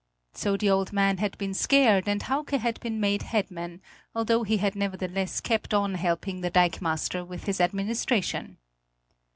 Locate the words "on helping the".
5.75-6.49